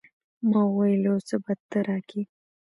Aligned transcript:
ما 0.49 0.61
وويل 0.67 1.01
يو 1.09 1.17
څه 1.27 1.35
به 1.43 1.53
ته 1.69 1.79
راکې. 1.87 2.21